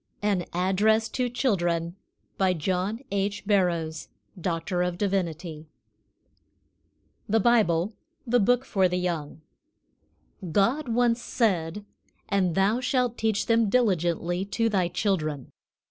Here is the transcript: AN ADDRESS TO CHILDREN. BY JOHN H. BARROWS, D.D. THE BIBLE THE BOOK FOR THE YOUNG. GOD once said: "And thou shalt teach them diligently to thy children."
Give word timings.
AN 0.23 0.45
ADDRESS 0.51 1.09
TO 1.09 1.29
CHILDREN. 1.29 1.95
BY 2.39 2.53
JOHN 2.53 2.99
H. 3.11 3.45
BARROWS, 3.45 4.07
D.D. 4.35 5.67
THE 7.29 7.39
BIBLE 7.39 7.93
THE 8.25 8.39
BOOK 8.39 8.65
FOR 8.65 8.87
THE 8.87 8.97
YOUNG. 8.97 9.41
GOD 10.51 10.89
once 10.89 11.21
said: 11.21 11.85
"And 12.27 12.55
thou 12.55 12.79
shalt 12.79 13.15
teach 13.15 13.45
them 13.45 13.69
diligently 13.69 14.43
to 14.45 14.69
thy 14.69 14.87
children." 14.87 15.51